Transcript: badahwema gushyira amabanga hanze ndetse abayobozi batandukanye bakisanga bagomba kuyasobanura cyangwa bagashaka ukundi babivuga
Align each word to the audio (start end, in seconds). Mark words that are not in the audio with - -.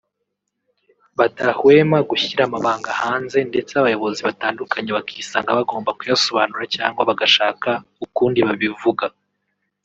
badahwema 1.17 1.97
gushyira 2.09 2.41
amabanga 2.45 2.89
hanze 3.01 3.37
ndetse 3.49 3.71
abayobozi 3.75 4.19
batandukanye 4.27 4.89
bakisanga 4.97 5.57
bagomba 5.59 5.95
kuyasobanura 5.99 6.63
cyangwa 6.75 7.01
bagashaka 7.09 7.69
ukundi 8.05 8.39
babivuga 8.47 9.05